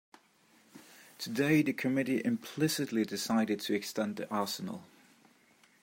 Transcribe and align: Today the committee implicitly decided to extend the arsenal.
Today 1.19 1.61
the 1.61 1.73
committee 1.73 2.23
implicitly 2.25 3.05
decided 3.05 3.59
to 3.59 3.75
extend 3.75 4.15
the 4.15 4.27
arsenal. 4.31 4.83